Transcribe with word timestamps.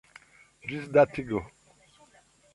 ĝisdatigo 0.71 1.43